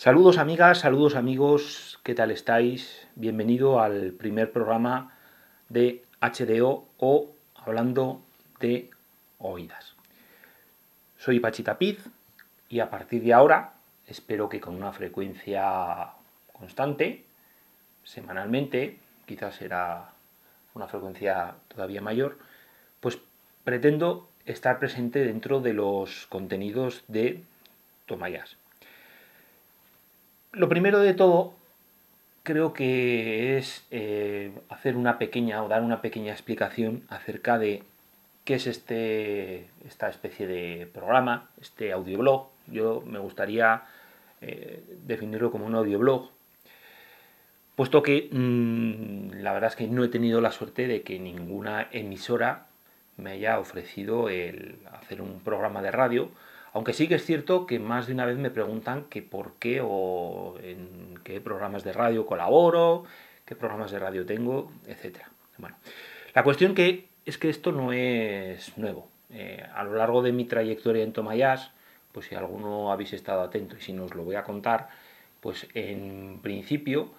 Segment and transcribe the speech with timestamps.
[0.00, 3.06] Saludos amigas, saludos amigos, ¿qué tal estáis?
[3.16, 5.14] Bienvenido al primer programa
[5.68, 8.22] de HDO o hablando
[8.60, 8.88] de
[9.36, 9.94] oídas.
[11.18, 12.02] Soy Pachita Piz
[12.70, 13.74] y a partir de ahora
[14.06, 16.12] espero que con una frecuencia
[16.54, 17.26] constante,
[18.02, 20.12] semanalmente, quizás será
[20.72, 22.38] una frecuencia todavía mayor,
[23.00, 23.18] pues
[23.64, 27.44] pretendo estar presente dentro de los contenidos de
[28.06, 28.59] Tomayas.
[30.52, 31.54] Lo primero de todo,
[32.42, 37.84] creo que es eh, hacer una pequeña o dar una pequeña explicación acerca de
[38.44, 42.48] qué es este, esta especie de programa, este audioblog.
[42.66, 43.84] Yo me gustaría
[44.40, 46.30] eh, definirlo como un audioblog,
[47.76, 51.88] puesto que mm, la verdad es que no he tenido la suerte de que ninguna
[51.92, 52.66] emisora
[53.16, 56.30] me haya ofrecido el hacer un programa de radio
[56.72, 59.80] aunque sí que es cierto que más de una vez me preguntan que por qué
[59.82, 63.04] o en qué programas de radio colaboro,
[63.44, 65.18] qué programas de radio tengo, etc.
[65.58, 65.76] Bueno,
[66.34, 69.08] la cuestión que es que esto no es nuevo.
[69.32, 71.72] Eh, a lo largo de mi trayectoria en Tomayas,
[72.12, 74.88] pues si alguno habéis estado atento y si no os lo voy a contar,
[75.40, 77.12] pues en principio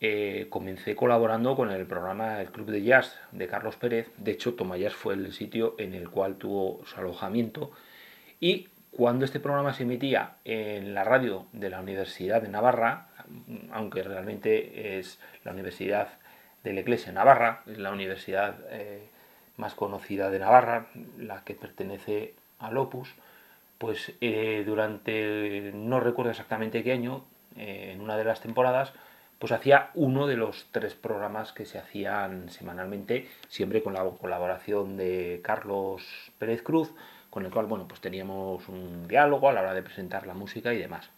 [0.00, 4.10] eh, comencé colaborando con el programa El Club de Jazz de Carlos Pérez.
[4.16, 7.70] De hecho, Tomayas fue el sitio en el cual tuvo su alojamiento
[8.40, 13.08] y cuando este programa se emitía en la radio de la Universidad de Navarra,
[13.72, 16.08] aunque realmente es la Universidad
[16.64, 19.08] de la Iglesia Navarra, es la universidad eh,
[19.56, 20.86] más conocida de Navarra,
[21.18, 23.14] la que pertenece al Opus,
[23.78, 27.24] pues eh, durante, no recuerdo exactamente qué año,
[27.56, 28.92] eh, en una de las temporadas,
[29.38, 34.96] pues hacía uno de los tres programas que se hacían semanalmente, siempre con la colaboración
[34.96, 36.02] de Carlos
[36.38, 36.92] Pérez Cruz,
[37.38, 40.74] con el cual bueno, pues teníamos un diálogo a la hora de presentar la música
[40.74, 41.08] y demás.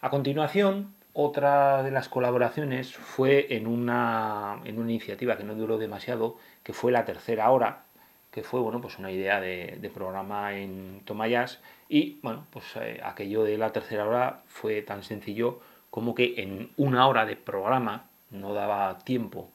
[0.00, 5.78] A continuación, otra de las colaboraciones fue en una, en una iniciativa que no duró
[5.78, 7.84] demasiado, que fue la tercera hora,
[8.32, 13.44] que fue bueno, pues una idea de, programa en Tomayas y bueno, pues eh, aquello
[13.44, 15.60] de la tercera hora fue tan sencillo
[15.90, 19.48] como que en una hora de programa no daba tiempo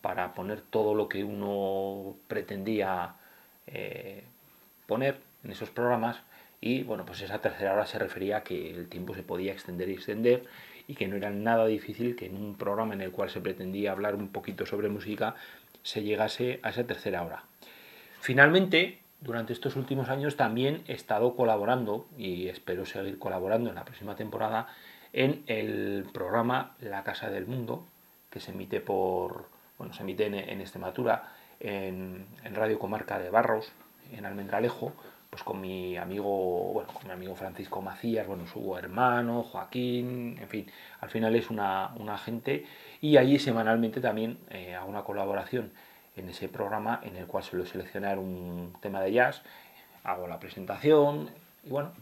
[0.00, 3.14] para poner todo lo que uno pretendía
[3.68, 4.24] eh,
[4.86, 6.22] poner en esos programas
[6.60, 9.90] y bueno, pues esa tercera hora se refería a que el tiempo se podía extender
[9.90, 10.44] y extender
[10.88, 13.92] y que no era nada difícil que en un programa en el cual se pretendía
[13.92, 15.34] hablar un poquito sobre música
[15.82, 17.44] se llegase a esa tercera hora.
[18.20, 23.84] Finalmente, durante estos últimos años también he estado colaborando y espero seguir colaborando en la
[23.84, 24.68] próxima temporada
[25.12, 27.86] en el programa La Casa del Mundo
[28.30, 30.64] que se emite por bueno se emite en, en
[31.60, 33.72] en Radio Comarca de Barros
[34.16, 34.92] en Almendralejo,
[35.30, 40.48] pues con mi amigo, bueno, con mi amigo Francisco Macías, bueno, su hermano, Joaquín, en
[40.48, 40.70] fin,
[41.00, 42.66] al final es una, una gente
[43.00, 45.72] y allí semanalmente también eh, hago una colaboración
[46.16, 49.42] en ese programa en el cual suelo seleccionar un tema de jazz,
[50.04, 51.30] hago la presentación
[51.64, 51.92] y bueno,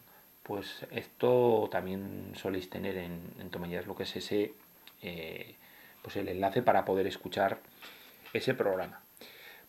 [0.42, 4.54] pues esto también soléis tener en, en lo que es ese,
[5.00, 5.54] eh,
[6.02, 7.60] pues el enlace para poder escuchar
[8.32, 9.01] ese programa.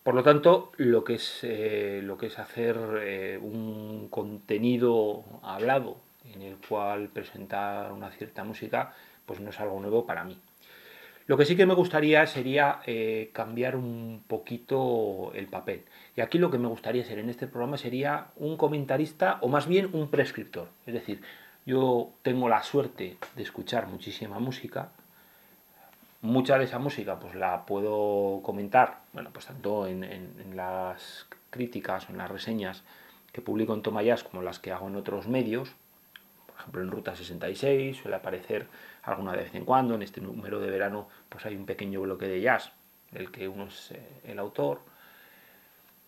[0.04, 5.98] Por lo tanto, lo que es, eh, lo que es hacer eh, un contenido hablado
[6.34, 8.94] en el cual presentar una cierta música,
[9.26, 10.38] pues no es algo nuevo para mí.
[11.26, 15.84] Lo que sí que me gustaría sería eh, cambiar un poquito el papel.
[16.18, 19.68] Y aquí lo que me gustaría ser en este programa sería un comentarista o más
[19.68, 20.68] bien un prescriptor.
[20.86, 21.22] Es decir,
[21.66, 24.92] yo tengo la suerte de escuchar muchísima música,
[26.24, 32.14] Mucha de esa música pues la puedo comentar, bueno, pues tanto en, las críticas o
[32.14, 32.86] en las reseñas
[33.34, 35.76] que publico en Tomayas como las que hago en otros medios,
[36.48, 38.68] por ejemplo en Ruta 66 suele aparecer
[39.02, 42.40] alguna vez en cuando, en este número de verano pues hay un pequeño bloque de
[42.40, 42.72] jazz
[43.12, 44.80] del que uno es eh, el autor.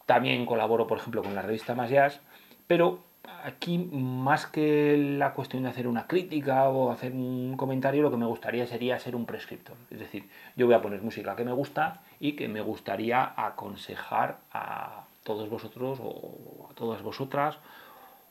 [0.06, 2.22] También colaboro, por ejemplo, con la revista Más Jazz,
[2.68, 3.04] pero
[3.44, 8.18] aquí más que la cuestión de hacer una crítica o hacer un comentario, lo que
[8.18, 9.76] me gustaría sería ser un prescriptor.
[9.92, 14.40] Es decir, yo voy a poner música que me gusta y que me gustaría aconsejar
[14.52, 17.58] a todos vosotros o a todas vosotras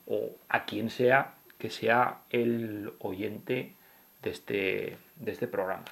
[0.07, 3.73] o a quien sea que sea el oyente
[4.21, 5.85] de este, de este programa.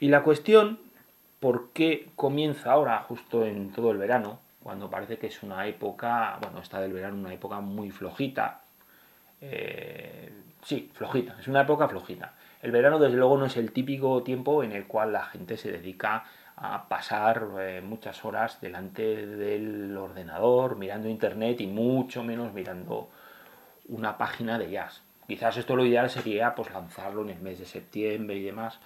[0.00, 0.80] Y la cuestión,
[1.40, 4.40] ¿por qué comienza ahora, justo en todo el verano?
[4.62, 8.60] Cuando parece que es una época, bueno, está del verano una época muy flojita.
[9.40, 10.32] Eh,
[10.62, 12.34] sí, flojita, es una época flojita.
[12.62, 15.72] El verano, desde luego, no es el típico tiempo en el cual la gente se
[15.72, 16.24] dedica
[16.56, 23.08] a pasar eh, muchas horas delante del ordenador, mirando internet y mucho menos mirando
[23.88, 25.02] una página de jazz.
[25.26, 28.78] Quizás esto lo ideal sería pues lanzarlo en el mes de septiembre y demás.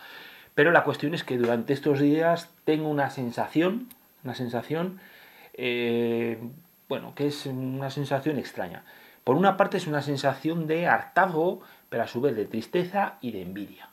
[0.55, 3.88] Pero la cuestión es que durante estos días tengo una sensación,
[4.25, 5.00] una sensación,
[5.56, 6.38] eh,
[6.88, 8.85] bueno, que es una sensación extraña.
[9.25, 13.32] Por una parte es una sensación de hartazgo, pero a su vez de tristeza y
[13.32, 13.88] de envidia.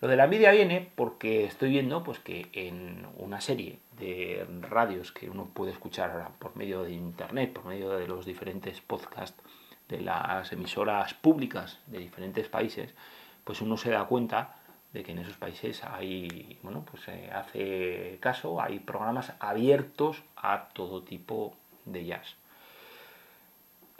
[0.00, 5.10] Lo de la envidia viene porque estoy viendo pues, que en una serie de radios
[5.12, 9.42] que uno puede escuchar por medio de internet, por medio de los diferentes podcasts
[9.88, 12.94] de las emisoras públicas de diferentes países,
[13.42, 14.57] pues uno se da cuenta
[14.92, 20.68] de que en esos países hay, bueno, pues se hace caso, hay programas abiertos a
[20.72, 21.54] todo tipo
[21.84, 22.36] de jazz.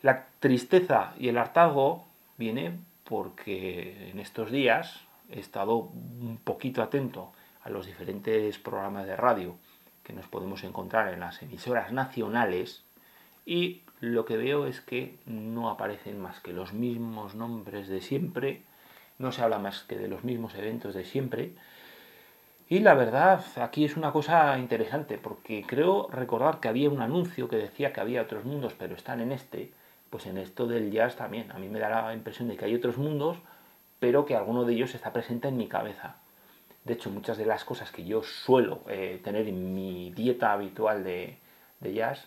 [0.00, 2.06] La tristeza y el hartazgo
[2.37, 5.00] viene porque en estos días
[5.31, 7.32] he estado un poquito atento
[7.62, 9.56] a los diferentes programas de radio
[10.02, 12.84] que nos podemos encontrar en las emisoras nacionales
[13.44, 18.62] y lo que veo es que no aparecen más que los mismos nombres de siempre,
[19.19, 21.53] no se habla más que de los mismos eventos de siempre.
[22.69, 27.49] Y la verdad, aquí es una cosa interesante, porque creo recordar que había un anuncio
[27.49, 29.73] que decía que había otros mundos, pero están en este,
[30.11, 31.50] pues en esto del jazz también.
[31.53, 33.38] A mí me da la impresión de que hay otros mundos,
[34.00, 36.17] pero que alguno de ellos está presente en mi cabeza.
[36.85, 41.05] De hecho, muchas de las cosas que yo suelo eh, tener en mi dieta habitual
[41.05, 41.38] de,
[41.81, 42.26] jazz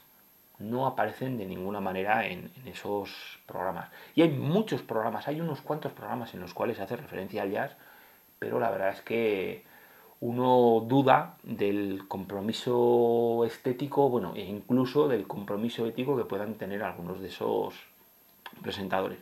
[0.61, 3.89] no aparecen de ninguna manera en, esos programas.
[4.15, 7.75] Y hay muchos programas, hay unos cuantos programas en los cuales hace referencia al jazz,
[8.39, 9.63] pero la verdad es que
[10.19, 17.19] uno duda del compromiso estético, bueno, e incluso del compromiso ético que puedan tener algunos
[17.21, 17.75] de esos
[18.61, 19.19] presentadores.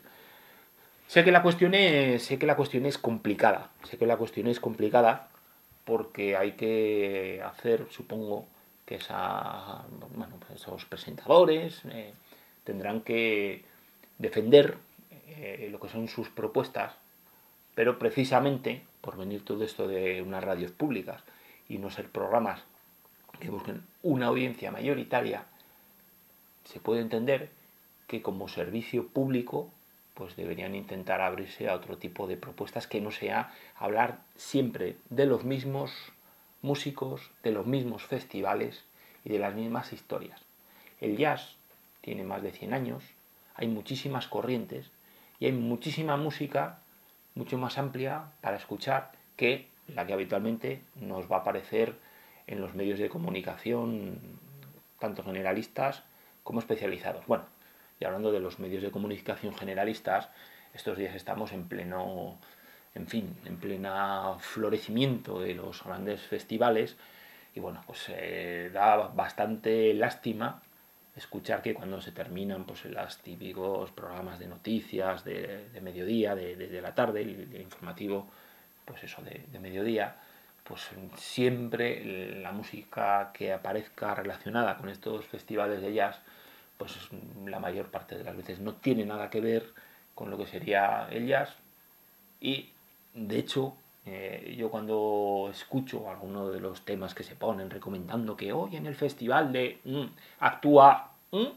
[1.08, 4.48] Sé que la cuestión es, sé que la cuestión es complicada, sé que la cuestión
[4.48, 5.30] es complicada
[5.86, 8.46] porque hay que hacer, supongo,
[8.90, 8.98] que
[10.16, 12.12] bueno, pues esos presentadores eh,
[12.64, 13.64] tendrán que
[14.18, 14.78] defender
[15.28, 16.96] eh, lo que son sus propuestas,
[17.76, 21.22] pero precisamente por venir todo esto de unas radios públicas
[21.68, 22.64] y no ser programas
[23.40, 25.46] que busquen una audiencia mayoritaria,
[26.64, 27.52] se puede entender
[28.08, 29.70] que como servicio público
[30.16, 35.28] pues deberían intentar abrirse a otro tipo de propuestas que no sea hablar siempre de
[35.28, 35.92] los mismos
[36.62, 38.84] músicos, de los mismos festivales
[39.24, 40.42] y de las mismas historias.
[41.00, 41.56] El jazz
[42.02, 43.04] tiene más de 100 años,
[43.56, 44.92] hay muchísimas corrientes
[45.40, 46.80] y hay muchísima música
[47.36, 51.96] mucho más amplia para escuchar que la que habitualmente nos va a aparecer
[52.48, 54.20] en los medios de comunicación,
[55.00, 56.04] tanto generalistas
[56.44, 57.26] como especializados.
[57.28, 57.46] Bueno,
[58.00, 60.30] y hablando de los medios de comunicación generalistas,
[60.74, 62.38] estos días estamos en pleno,
[62.96, 66.98] en fin, en plena florecimiento de los grandes festivales.
[67.56, 70.62] Y bueno, pues eh, da bastante lástima
[71.16, 76.96] escuchar que cuando se terminan pues los típicos programas de noticias de, mediodía, de, la
[76.96, 78.30] tarde, el, informativo,
[78.86, 80.16] pues eso, de, de mediodía,
[80.64, 86.22] pues siempre la música que aparezca relacionada con estos festivales de jazz
[86.80, 86.98] pues
[87.46, 89.66] la mayor parte de las veces no tiene nada que ver
[90.16, 91.54] con lo que sería el jazz.
[92.40, 92.70] Y
[93.14, 93.76] de hecho
[94.06, 98.86] eh, yo cuando escucho alguno de los temas que se ponen recomendando que hoy en
[98.86, 100.06] el festival de mm,
[100.40, 101.48] actúa mm,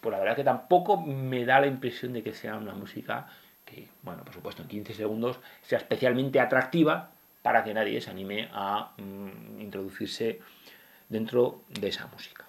[0.00, 3.26] pues la verdad que tampoco me da la impresión de que sea una música
[3.64, 8.50] que, bueno, por supuesto en 15 segundos sea especialmente atractiva para que nadie se anime
[8.52, 10.40] a mm, introducirse
[11.08, 12.44] dentro de esa música.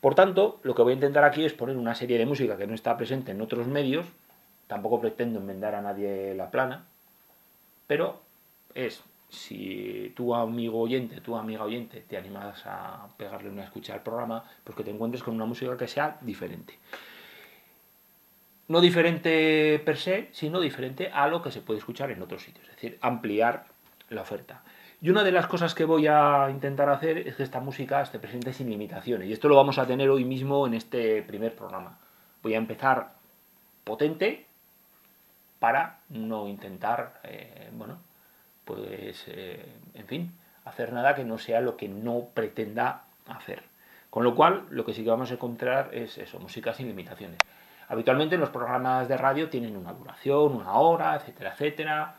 [0.00, 2.66] Por tanto, lo que voy a intentar aquí es poner una serie de música que
[2.66, 4.06] no está presente en otros medios,
[4.66, 6.86] tampoco pretendo enmendar a nadie la plana,
[7.92, 8.22] pero
[8.74, 14.02] es, si tu amigo oyente, tu amiga oyente, te animas a pegarle una escucha al
[14.02, 16.78] programa, pues que te encuentres con una música que sea diferente.
[18.68, 22.66] No diferente per se, sino diferente a lo que se puede escuchar en otros sitios,
[22.66, 23.66] es decir, ampliar
[24.08, 24.64] la oferta.
[25.02, 28.18] Y una de las cosas que voy a intentar hacer es que esta música esté
[28.18, 29.28] presente sin limitaciones.
[29.28, 31.98] Y esto lo vamos a tener hoy mismo en este primer programa.
[32.42, 33.16] Voy a empezar
[33.84, 34.46] potente
[35.62, 37.98] para no intentar, eh, bueno,
[38.64, 39.64] pues, eh,
[39.94, 40.32] en fin,
[40.64, 43.62] hacer nada que no sea lo que no pretenda hacer.
[44.10, 47.38] Con lo cual, lo que sí que vamos a encontrar es eso, música sin limitaciones.
[47.86, 52.16] Habitualmente los programas de radio tienen una duración, una hora, etcétera, etcétera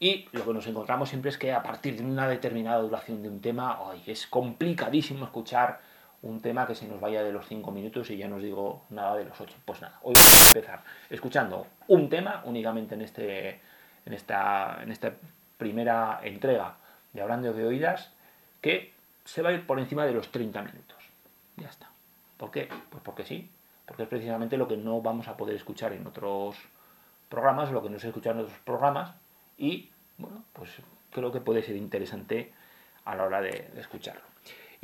[0.00, 3.28] y lo que nos encontramos siempre es que a partir de una determinada duración de
[3.28, 5.80] un tema, es complicadísimo escuchar
[6.22, 9.16] un tema que se nos vaya de los 5 minutos y ya nos digo nada
[9.16, 9.56] de los 8.
[9.64, 13.60] Pues nada, hoy vamos a empezar escuchando un tema únicamente en, este,
[14.04, 15.12] en, esta, en esta
[15.58, 16.76] primera entrega
[17.12, 18.12] de Hablando de Oídas
[18.60, 18.92] que
[19.24, 20.96] se va a ir por encima de los 30 minutos.
[21.56, 21.90] Ya está.
[22.36, 22.68] ¿Por qué?
[22.90, 23.50] Pues porque sí,
[23.86, 26.56] porque es precisamente lo que no vamos a poder escuchar en otros
[27.28, 29.14] programas, lo que no se escucha en otros programas
[29.58, 30.70] y bueno, pues
[31.10, 32.52] creo que puede ser interesante
[33.04, 34.22] a la hora de, escucharlo.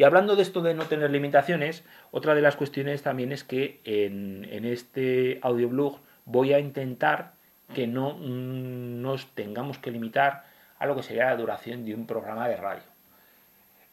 [0.03, 3.81] Y hablando de esto de no tener limitaciones, otra de las cuestiones también es que
[3.85, 7.35] en, en este audioblog voy a intentar
[7.73, 10.45] que no nos tengamos que limitar
[10.81, 12.83] a lo que sería la duración de un programa de radio.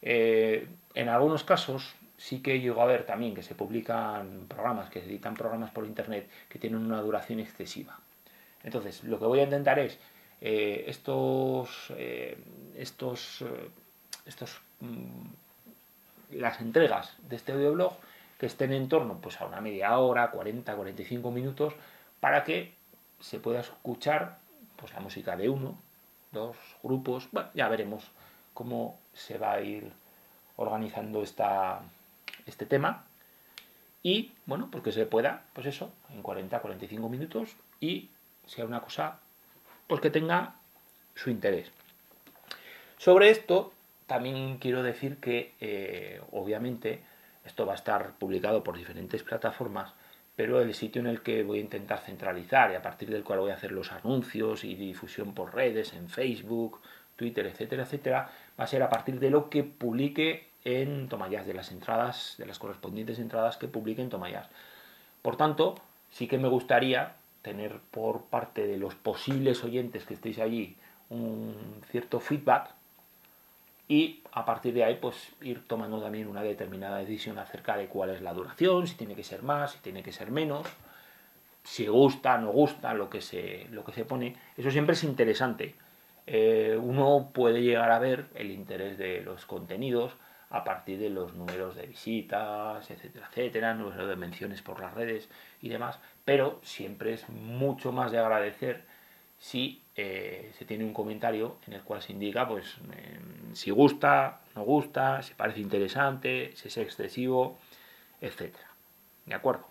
[0.02, 5.02] Eh, en algunos casos sí que llego a ver también que se publican programas, que
[5.02, 8.00] se editan programas por internet que tienen una duración excesiva.
[8.64, 9.96] Entonces, lo que voy a intentar es
[10.40, 12.36] eh, estos, eh,
[12.74, 13.44] estos,
[14.26, 15.49] estos mm,
[16.32, 17.96] las entregas de este audioblog
[18.38, 21.74] que estén en torno pues, a una media hora, 40, 45 minutos,
[22.20, 22.72] para que
[23.20, 24.38] se pueda escuchar
[24.76, 25.78] pues, la música de uno,
[26.32, 28.10] dos grupos, bueno, ya veremos
[28.54, 29.92] cómo se va a ir
[30.56, 31.80] organizando esta,
[32.46, 33.04] este tema
[34.02, 38.08] y bueno, porque se pueda, pues eso, en 40-45 minutos y
[38.46, 39.18] sea una cosa
[39.86, 40.54] pues que tenga
[41.14, 41.70] su interés.
[42.96, 43.72] Sobre esto
[44.10, 47.00] también quiero decir que eh, obviamente
[47.44, 49.94] esto va a estar publicado por diferentes plataformas
[50.34, 53.38] pero el sitio en el que voy a intentar centralizar y a partir del cual
[53.38, 56.80] voy a hacer los anuncios y difusión por redes, en Facebook,
[57.14, 61.54] Twitter, etcétera, etcétera, va a ser a partir de lo que publique en Tomayas, de
[61.54, 64.48] las entradas, de las correspondientes entradas que publique en Tomayas.
[65.22, 65.76] Por tanto,
[66.10, 70.76] sí que me gustaría tener por parte de los posibles oyentes que estéis allí
[71.10, 71.54] un
[71.90, 72.79] cierto feedback
[73.90, 78.10] y a partir de ahí pues ir tomando también una determinada decisión acerca de cuál
[78.10, 80.64] es la duración, si tiene que ser más, si tiene que ser menos,
[81.64, 84.36] si gusta, no gusta, lo que se, lo que se pone.
[84.56, 85.74] Eso siempre es interesante.
[86.28, 90.12] Eh, uno puede llegar a ver el interés de los contenidos
[90.50, 95.28] a partir de los números de visitas, etcétera, etcétera, números de menciones por las redes
[95.62, 98.84] y demás, pero siempre es mucho más de agradecer
[99.40, 104.42] si eh, se tiene un comentario en el cual se indica pues em, si gusta,
[104.54, 107.58] no gusta, si parece interesante, si es excesivo,
[108.20, 108.54] etc.
[109.26, 109.66] ¿De acuerdo?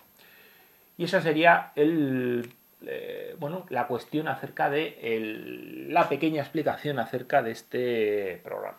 [0.98, 2.52] Y esa sería el,
[2.84, 8.78] eh, bueno, la cuestión acerca de la pequeña explicación acerca de este programa.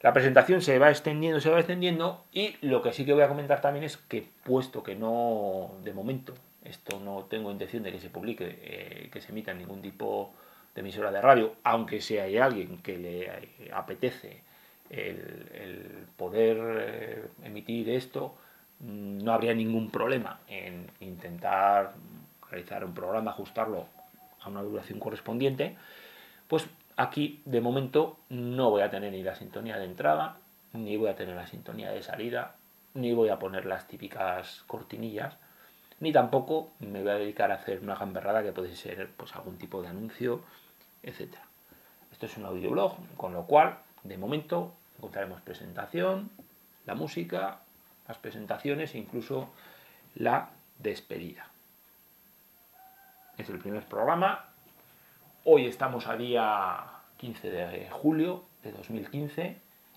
[0.00, 3.28] La presentación se va extendiendo, se va extendiendo y lo que sí que voy a
[3.28, 6.34] comentar también es que puesto que no, de momento,
[6.68, 10.32] esto no tengo intención de que se publique, eh, que se emita en ningún tipo
[10.74, 14.42] de emisora de radio, aunque si hay alguien que le apetece
[14.90, 18.36] el, poder eh, emitir esto,
[18.80, 21.94] mm, no habría ningún problema en intentar
[22.50, 23.86] realizar un programa, ajustarlo
[24.40, 25.76] a una duración correspondiente,
[26.48, 30.36] pues aquí de momento no voy a tener ni la sintonía de entrada,
[30.72, 32.54] ni voy a tener la sintonía de salida,
[32.94, 35.36] ni voy a poner las típicas cortinillas,
[36.00, 39.56] ni tampoco me voy a dedicar a hacer una gamberrada que puede ser pues algún
[39.56, 40.42] tipo de anuncio,
[41.02, 41.34] etc.
[42.12, 46.30] Esto es un audioblog, con lo cual, de momento, encontraremos presentación,
[46.84, 47.60] la música,
[48.08, 49.48] las presentaciones e incluso
[50.14, 51.48] la despedida.
[53.38, 54.46] Es el primer programa.
[55.44, 56.84] Hoy estamos a día
[57.18, 59.56] 15 de julio de 2015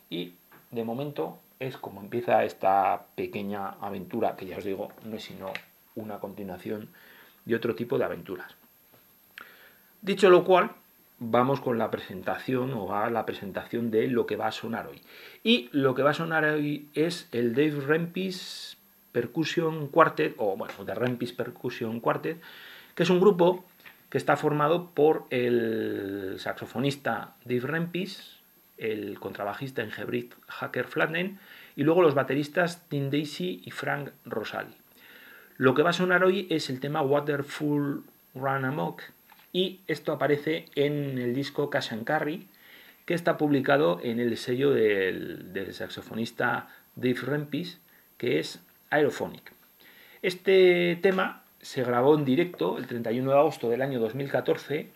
[0.10, 0.36] y
[0.72, 5.52] de momento es como empieza esta pequeña aventura que ya os digo no es sino
[5.96, 6.90] una continuación
[7.46, 8.56] de otro tipo de aventuras.
[10.02, 10.72] Dicho lo cual,
[11.20, 15.02] vamos con la presentación o a la presentación de lo que va a sonar hoy.
[15.44, 18.78] Y lo que va a sonar hoy es el Dave Rempis
[19.12, 22.42] Percussion Quartet, o bueno, de Rempis Percussion Quartet,
[22.96, 23.66] que es un grupo
[24.10, 28.40] que está formado por el saxofonista Dave Rempis,
[28.78, 31.40] el contrabajista Engebrit Hacker Flatten
[31.76, 34.79] y luego los bateristas Tim Daisy y Frank Rosali.
[35.60, 39.02] Lo que va a sonar hoy es el tema Waterful Run Amok
[39.52, 42.48] y esto aparece en el disco Cash and Carry
[43.06, 47.78] que está publicado en el sello del, saxofonista Dave Rempis
[48.18, 49.52] que es Aerophonic.
[50.22, 54.90] Este tema se grabó en directo el 31 de agosto del año 2014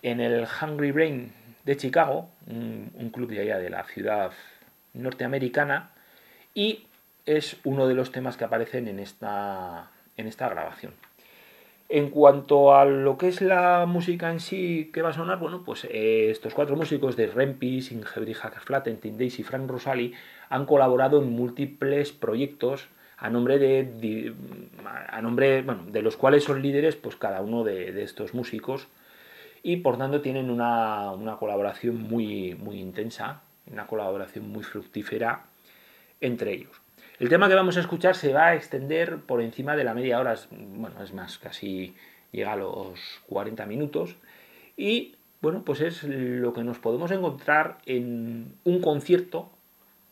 [0.00, 1.34] en el Hungry Brain
[1.66, 4.32] de Chicago, un, un club de allá de la ciudad
[4.94, 5.90] norteamericana,
[6.54, 6.86] y
[7.36, 10.94] es uno de los temas que aparecen en esta, en esta grabación.
[11.88, 15.64] En cuanto a lo que es la música en sí que va a sonar, bueno,
[15.64, 20.12] pues eh, estos cuatro músicos de Rempis, Ingebri Hackerflatten, Tim Daisy y Frank Rosali
[20.48, 24.34] han colaborado en múltiples proyectos a nombre de,
[25.08, 28.86] a nombre, bueno, de los cuales son líderes pues cada uno de, estos músicos
[29.62, 35.44] y por tanto tienen una, una colaboración muy, muy intensa, una colaboración muy fructífera
[36.20, 36.79] entre ellos.
[37.20, 40.18] El tema que vamos a escuchar se va a extender por encima de la media
[40.18, 41.94] hora, bueno, es más, casi
[42.32, 42.98] llega a los
[43.28, 44.16] 40 minutos
[44.74, 49.50] y bueno, pues es lo que nos podemos encontrar en un concierto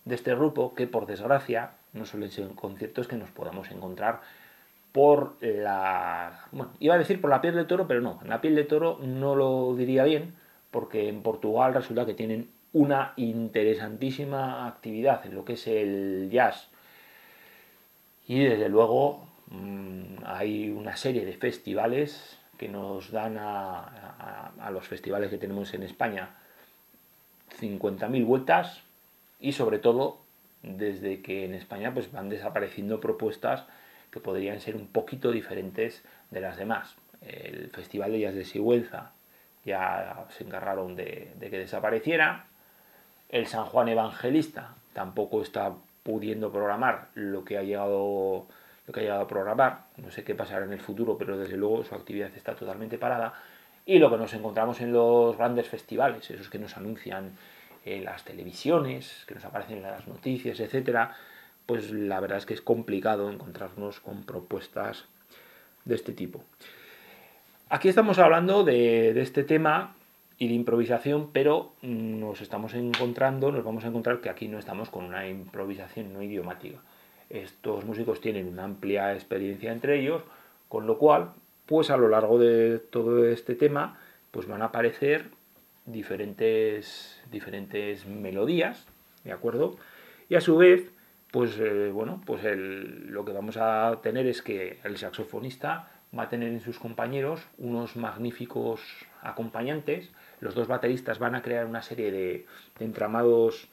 [0.04, 4.20] de este grupo que por desgracia no suelen ser conciertos que nos podamos encontrar
[4.92, 6.44] por la...
[6.52, 8.98] Bueno, iba a decir por la piel de toro, pero no, la piel de toro
[9.02, 10.34] no lo diría bien,
[10.70, 16.68] porque en Portugal resulta que tienen una interesantísima actividad en lo que es el jazz.
[18.28, 25.30] Y desde luego mm, hay una serie de festivales que nos dan a, los festivales
[25.30, 26.34] que tenemos en España
[27.58, 28.82] 50.000 vueltas
[29.40, 30.18] y sobre todo
[30.62, 33.64] desde que en España pues van desapareciendo propuestas
[34.10, 36.96] que podrían ser un poquito diferentes de las demás.
[37.22, 39.12] El Festival de Jazz de Sigüenza
[39.64, 42.46] ya se encargaron de, que desapareciera.
[43.30, 45.74] El San Juan Evangelista tampoco está
[46.08, 48.46] pudiendo programar lo que ha llegado
[48.86, 49.84] lo que ha llegado a programar.
[49.98, 53.34] No sé qué pasará en el futuro, pero desde luego su actividad está totalmente parada.
[53.84, 57.32] Y lo que nos encontramos en los grandes festivales, esos que nos anuncian
[57.84, 61.14] en las televisiones, que nos aparecen en las noticias, etcétera,
[61.66, 65.04] pues la verdad es que es complicado encontrarnos con propuestas
[65.84, 66.42] de este tipo.
[67.68, 69.94] Aquí estamos hablando de, este tema
[70.38, 74.88] y de improvisación, pero nos estamos encontrando, nos vamos a encontrar que aquí no estamos
[74.88, 76.78] con una improvisación no idiomática.
[77.28, 80.22] Estos músicos tienen una amplia experiencia entre ellos,
[80.68, 81.32] con lo cual,
[81.66, 83.98] pues a lo largo de todo este tema,
[84.30, 85.30] pues van a aparecer
[85.86, 88.86] diferentes, diferentes melodías,
[89.24, 89.76] ¿de acuerdo?
[90.28, 90.92] Y a su vez,
[91.32, 96.28] pues eh, bueno, pues lo que vamos a tener es que el saxofonista va a
[96.28, 98.80] tener en sus compañeros unos magníficos
[99.22, 102.46] acompañantes, los dos bateristas van a crear una serie de,
[102.78, 103.68] entramados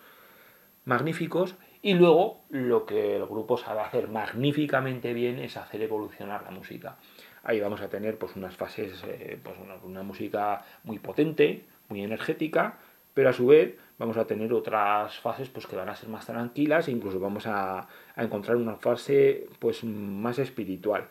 [0.86, 6.52] magníficos y luego lo que el grupo sabe hacer magníficamente bien es hacer evolucionar la
[6.52, 6.98] música.
[7.44, 12.80] Ahí vamos a tener pues unas fases, eh, pues una música muy potente, muy energética,
[13.16, 16.26] pero a su vez vamos a tener otras fases pues, que van a ser más
[16.26, 21.08] tranquilas e incluso vamos a, encontrar una fase pues, más espiritual.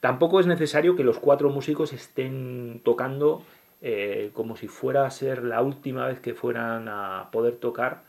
[0.00, 3.42] Tampoco es necesario que los cuatro músicos estén tocando
[3.82, 8.02] eh, como si fuera a ser la última vez que fueran a poder tocar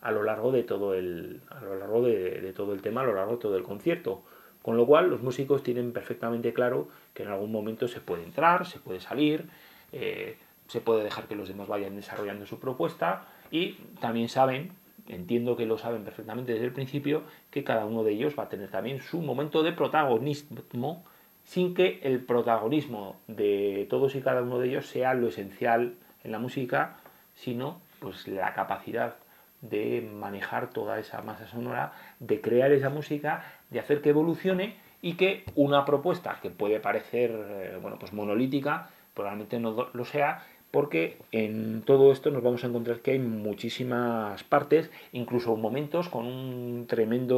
[0.00, 3.14] a lo largo de todo el, a lo largo de, todo el tema, a lo
[3.14, 4.22] largo de todo el concierto.
[4.62, 8.66] Con lo cual los músicos tienen perfectamente claro que en algún momento se puede entrar,
[8.66, 9.48] se puede salir,
[9.92, 14.72] eh, se puede dejar que los demás vayan desarrollando su propuesta y también saben,
[15.08, 18.48] entiendo que lo saben perfectamente desde el principio, que cada uno de ellos va a
[18.48, 21.04] tener también su momento de protagonismo
[21.44, 26.32] sin que el protagonismo de todos y cada uno de ellos sea lo esencial en
[26.32, 26.96] la música,
[27.34, 29.14] sino pues la capacidad
[29.60, 35.14] de manejar toda esa masa sonora, de crear esa música, de hacer que evolucione y
[35.14, 41.18] que una propuesta que puede parecer eh, bueno, pues monolítica, probablemente no lo sea, porque
[41.32, 46.86] en todo esto nos vamos a encontrar que hay muchísimas partes, incluso momentos con un
[46.88, 47.36] tremendo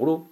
[0.00, 0.28] groove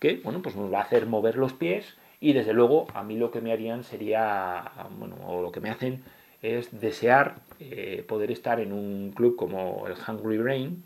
[0.00, 3.16] que bueno, pues nos va a hacer mover los pies y desde luego a mí
[3.16, 6.04] lo que me harían sería, bueno, o lo que me hacen
[6.40, 10.84] es desear eh, poder estar en un club como el Hungry Brain,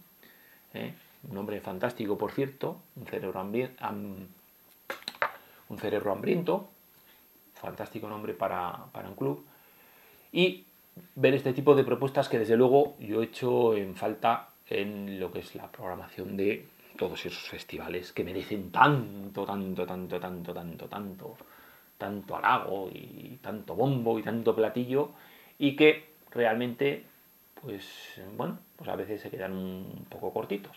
[0.72, 0.94] ¿eh?
[1.28, 4.28] un nombre fantástico por cierto, un cerebro, un
[5.78, 6.70] cerebro hambriento,
[7.52, 9.44] fantástico nombre para, para un club,
[10.32, 10.64] y
[11.16, 15.30] ver este tipo de propuestas que desde luego yo he hecho en falta en lo
[15.30, 20.88] que es la programación de todos esos festivales que merecen tanto, tanto, tanto, tanto, tanto,
[20.88, 21.36] tanto,
[21.98, 25.10] tanto halago y tanto bombo y tanto platillo
[25.58, 27.04] y que realmente,
[27.60, 30.76] pues bueno, pues a veces se quedan un poco cortitos.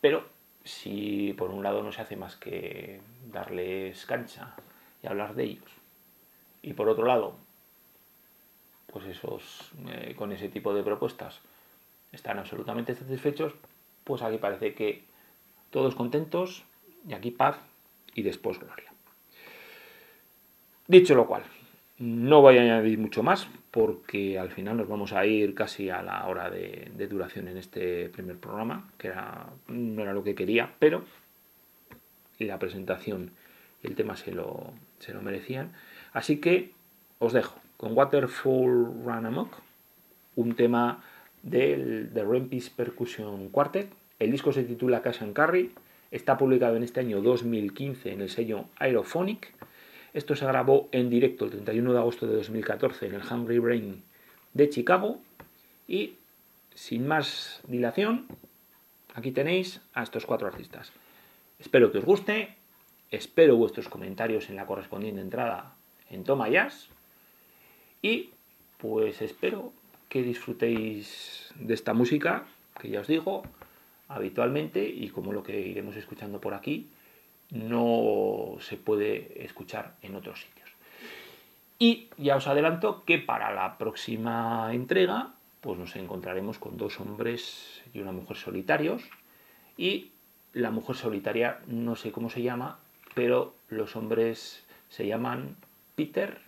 [0.00, 0.24] Pero
[0.62, 3.00] si por un lado no se hace más que
[3.30, 4.54] darles cancha
[5.02, 5.70] y hablar de ellos,
[6.62, 7.36] y por otro lado
[8.94, 11.40] pues esos, eh, con ese tipo de propuestas
[12.12, 13.52] están absolutamente satisfechos,
[14.04, 15.02] pues aquí parece que
[15.74, 16.62] todos contentos
[17.08, 17.58] y aquí paz
[18.14, 18.92] y después gloria.
[20.86, 21.42] Dicho lo cual,
[21.98, 26.00] no voy a añadir mucho más porque al final nos vamos a ir casi a
[26.00, 29.12] la hora de, duración en este primer programa, que
[29.66, 31.04] no era lo que quería, pero
[32.38, 33.32] la presentación
[33.82, 35.72] y el tema se lo, se lo merecían.
[36.12, 36.70] Así que
[37.18, 39.56] os dejo con Waterfall Run Amok,
[40.36, 41.02] un tema
[41.42, 44.03] del The Rampage Percussion Quartet.
[44.24, 45.70] El disco se titula Cash and Carry,
[46.10, 49.52] está publicado en este año 2015 en el sello Aerophonic.
[50.14, 54.02] Esto se grabó en directo el 31 de agosto de 2014 en el Hungry Brain
[54.54, 55.20] de Chicago.
[55.86, 56.14] Y
[56.74, 58.24] sin más dilación,
[59.14, 60.90] aquí tenéis a estos cuatro artistas.
[61.58, 62.54] Espero que os guste,
[63.10, 65.74] espero vuestros comentarios en la correspondiente entrada
[66.08, 66.88] en Toma Jazz
[68.00, 68.30] Y
[68.78, 69.74] pues espero
[70.08, 72.46] que disfrutéis de esta música,
[72.80, 73.42] que ya os digo,
[74.08, 76.90] habitualmente y como lo que iremos escuchando por aquí,
[77.50, 80.70] no se puede escuchar en otros sitios.
[81.78, 87.82] Y ya os adelanto que para la próxima entrega, pues nos encontraremos con dos hombres
[87.92, 89.02] y una mujer solitarios.
[89.76, 90.12] Y
[90.52, 92.78] la mujer solitaria no sé cómo se llama,
[93.14, 95.56] pero los hombres se llaman
[95.96, 96.40] Peter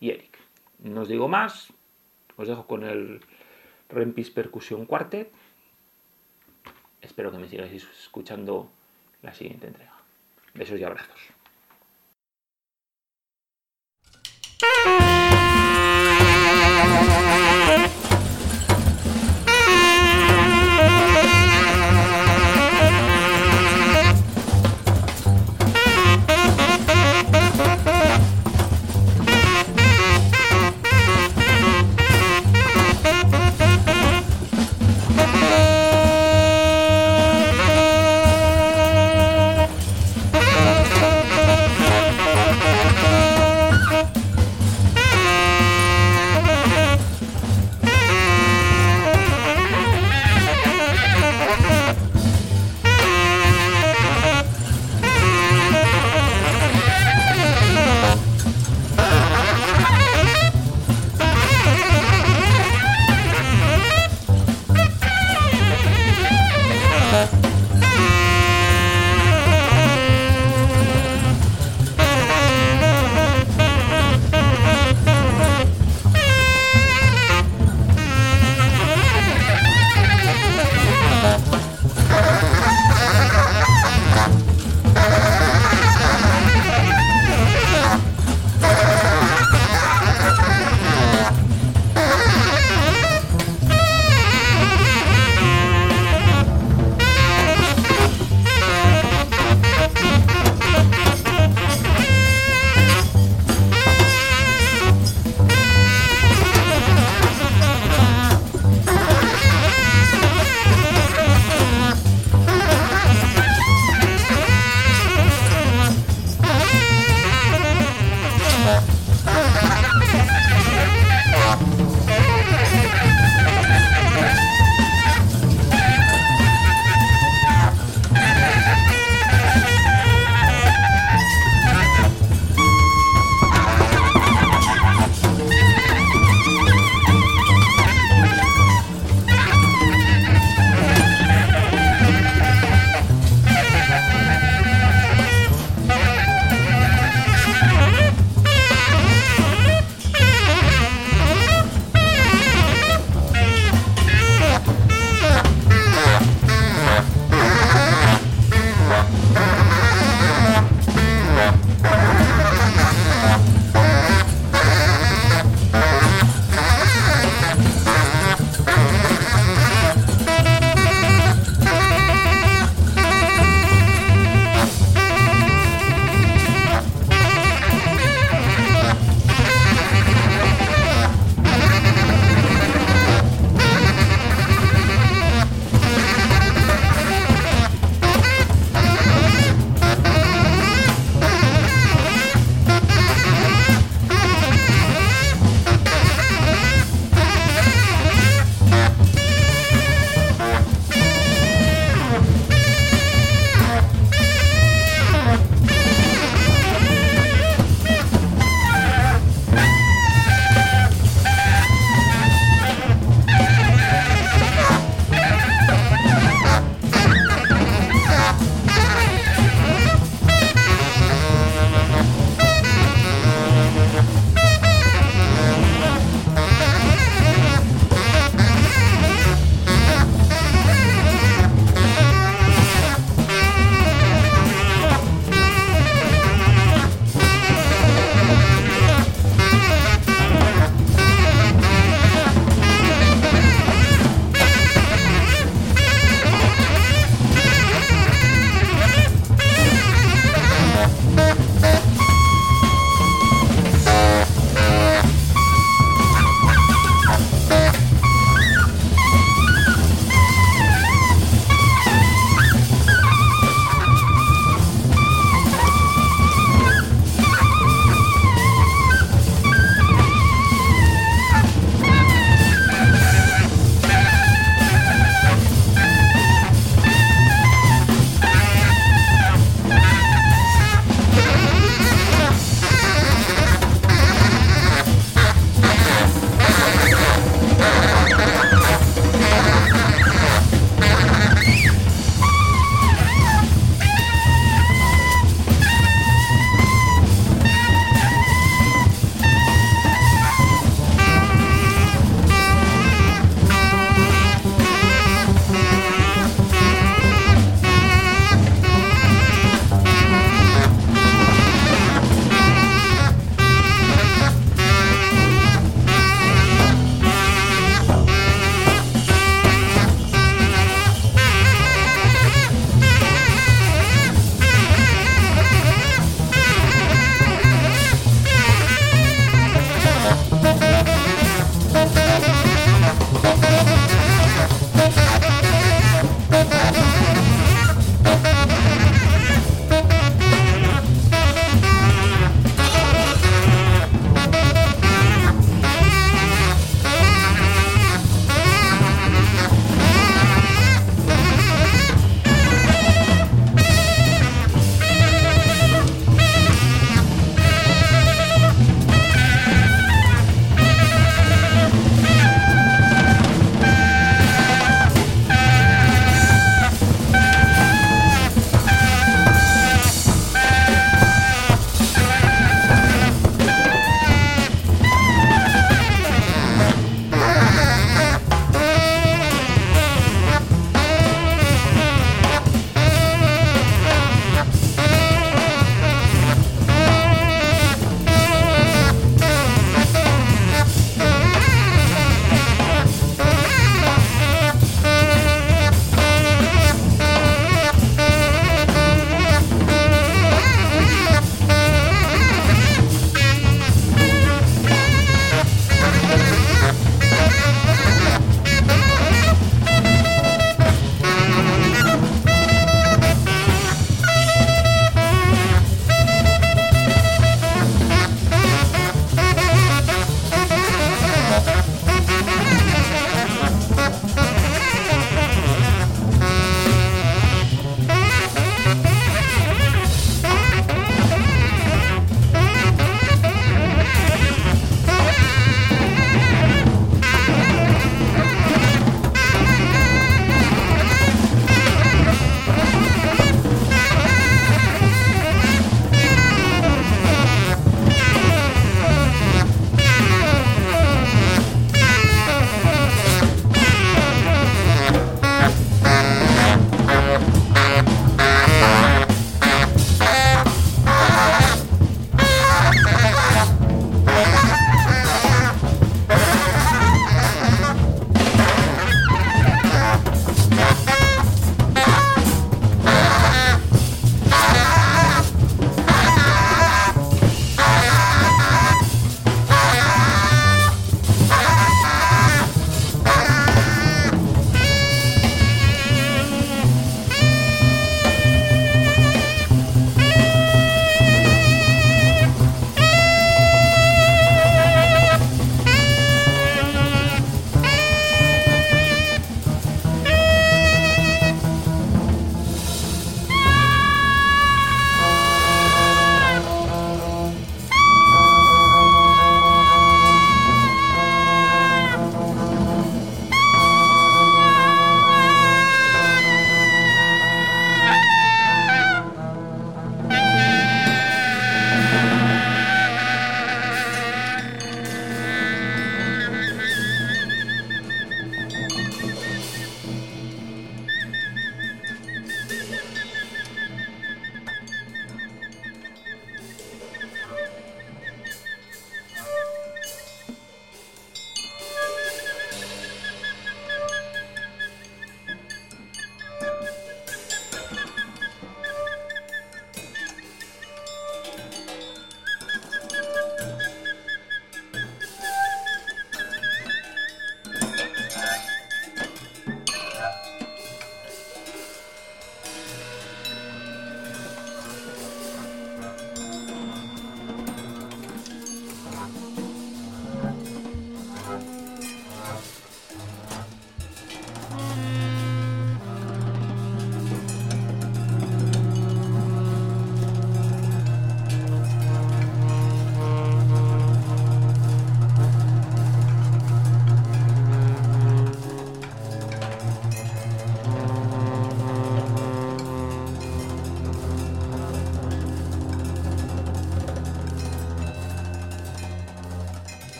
[0.00, 0.38] y Eric.
[0.80, 1.72] No os digo más,
[2.36, 3.20] os dejo con el
[3.88, 5.32] Rempis Percusión Quartet.
[7.02, 8.70] Espero que me sigáis escuchando
[9.22, 9.92] la siguiente entrega.
[10.54, 11.20] Besos y abrazos.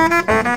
[0.00, 0.49] Música